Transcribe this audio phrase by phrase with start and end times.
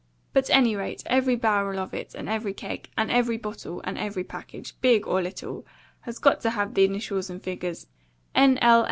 [0.33, 4.23] But, any rate, every barrel of it, and every keg, and every bottle, and every
[4.23, 5.63] package, big or little,
[5.99, 7.85] has got to have the initials and figures
[8.33, 8.79] N.L.